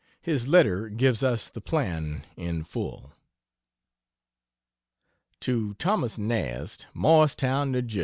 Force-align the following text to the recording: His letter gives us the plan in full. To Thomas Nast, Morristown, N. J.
His 0.23 0.47
letter 0.47 0.89
gives 0.89 1.21
us 1.21 1.47
the 1.47 1.61
plan 1.61 2.25
in 2.35 2.63
full. 2.63 3.13
To 5.41 5.75
Thomas 5.75 6.17
Nast, 6.17 6.87
Morristown, 6.95 7.75
N. 7.75 7.87
J. 7.87 7.99